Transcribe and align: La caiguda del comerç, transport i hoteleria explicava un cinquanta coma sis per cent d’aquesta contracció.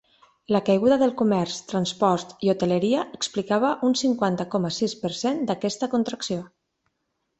La 0.53 0.59
caiguda 0.67 0.95
del 1.01 1.11
comerç, 1.19 1.57
transport 1.73 2.33
i 2.47 2.51
hoteleria 2.53 3.03
explicava 3.19 3.75
un 3.91 3.95
cinquanta 4.03 4.51
coma 4.57 4.73
sis 4.81 4.97
per 5.05 5.13
cent 5.23 5.45
d’aquesta 5.51 5.91
contracció. 5.97 6.41